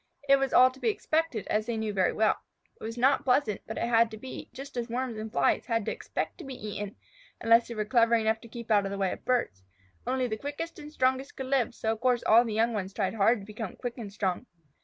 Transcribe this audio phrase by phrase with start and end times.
[0.27, 2.37] It was all to be expected, as they knew very well.
[2.79, 5.85] It was not pleasant, but it had to be, just as Worms and Flies had
[5.85, 6.95] to expect to be eaten,
[7.39, 9.63] unless they were clever enough to keep out of the way of birds.
[10.07, 13.13] Only the quickest and strongest could live, so of course all the young ones tried
[13.13, 14.47] hard to become quick and strong.